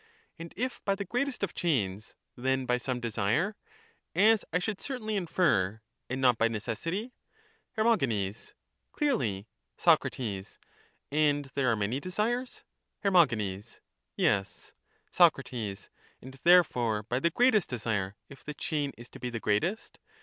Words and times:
And 0.39 0.51
if 0.57 0.83
by 0.83 0.95
the 0.95 1.05
greatest 1.05 1.43
of 1.43 1.53
chains, 1.53 2.15
then 2.35 2.65
by 2.65 2.79
some 2.79 2.99
desire, 2.99 3.55
as 4.15 4.43
I 4.51 4.57
should 4.57 4.81
certainly 4.81 5.15
infer, 5.15 5.79
and 6.09 6.19
not 6.19 6.39
by 6.39 6.47
necessity? 6.47 7.13
Her. 7.73 7.83
Clearly. 8.93 9.47
Soc. 9.77 10.07
And 11.11 11.45
there 11.53 11.67
are 11.67 11.75
many 11.75 11.99
desires? 11.99 12.63
Her. 13.03 13.11
Yes. 14.17 14.73
Soc. 15.11 15.37
And 15.53 16.33
therefore 16.45 17.03
by 17.03 17.19
the 17.19 17.29
greatest 17.29 17.69
desire, 17.69 18.15
if 18.27 18.43
the 18.43 18.55
chain 18.55 18.93
is 18.97 19.07
to 19.09 19.19
be 19.19 19.29
the 19.29 19.39
greatest? 19.39 19.99